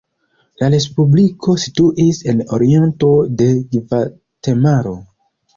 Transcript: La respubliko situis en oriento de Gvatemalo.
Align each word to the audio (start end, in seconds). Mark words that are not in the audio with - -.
La 0.61 0.67
respubliko 0.73 1.55
situis 1.65 2.23
en 2.33 2.43
oriento 2.59 3.13
de 3.43 3.51
Gvatemalo. 3.77 4.99